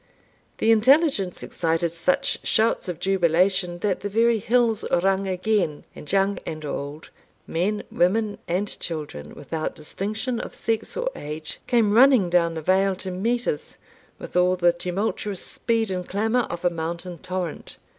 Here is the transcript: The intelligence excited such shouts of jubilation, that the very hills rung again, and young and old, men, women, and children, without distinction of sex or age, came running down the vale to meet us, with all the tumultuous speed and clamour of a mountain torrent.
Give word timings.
The 0.57 0.71
intelligence 0.71 1.43
excited 1.43 1.91
such 1.91 2.39
shouts 2.41 2.89
of 2.89 2.99
jubilation, 2.99 3.77
that 3.81 3.99
the 3.99 4.09
very 4.09 4.39
hills 4.39 4.83
rung 4.91 5.27
again, 5.27 5.85
and 5.95 6.11
young 6.11 6.39
and 6.43 6.65
old, 6.65 7.11
men, 7.45 7.83
women, 7.91 8.39
and 8.47 8.67
children, 8.79 9.35
without 9.35 9.75
distinction 9.75 10.39
of 10.39 10.55
sex 10.55 10.97
or 10.97 11.11
age, 11.15 11.59
came 11.67 11.93
running 11.93 12.31
down 12.31 12.55
the 12.55 12.63
vale 12.63 12.95
to 12.95 13.11
meet 13.11 13.47
us, 13.47 13.77
with 14.17 14.35
all 14.35 14.55
the 14.55 14.73
tumultuous 14.73 15.45
speed 15.45 15.91
and 15.91 16.09
clamour 16.09 16.47
of 16.49 16.65
a 16.65 16.71
mountain 16.71 17.19
torrent. 17.19 17.77